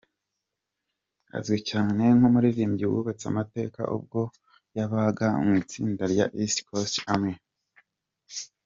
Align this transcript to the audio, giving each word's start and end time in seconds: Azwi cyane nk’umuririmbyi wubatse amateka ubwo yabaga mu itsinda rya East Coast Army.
Azwi 1.37 1.57
cyane 1.69 2.03
nk’umuririmbyi 2.17 2.85
wubatse 2.91 3.25
amateka 3.31 3.81
ubwo 3.95 4.21
yabaga 4.77 5.27
mu 5.43 5.51
itsinda 5.61 6.03
rya 6.13 6.25
East 6.41 6.57
Coast 6.67 6.95
Army. 7.13 7.35